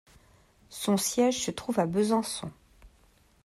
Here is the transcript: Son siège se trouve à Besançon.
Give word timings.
Son 0.71 0.97
siège 0.97 1.43
se 1.45 1.51
trouve 1.51 1.79
à 1.79 1.85
Besançon. 1.85 2.49